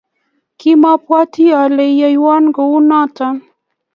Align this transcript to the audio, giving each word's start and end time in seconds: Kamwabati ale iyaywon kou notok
Kamwabati 0.59 1.43
ale 1.61 1.85
iyaywon 1.93 2.45
kou 2.55 2.75
notok 2.87 3.37